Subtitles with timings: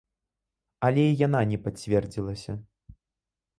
[0.89, 2.51] Але і яна не пацвердзілася.